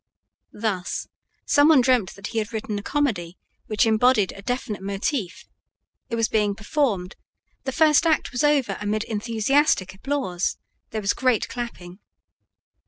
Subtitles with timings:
[0.59, 1.07] Thus,
[1.45, 5.45] some one dreamt that he had written a comedy which embodied a definite motif;
[6.09, 7.15] it was being performed;
[7.65, 10.57] the first act was over amid enthusiastic applause;
[10.89, 11.99] there was great clapping.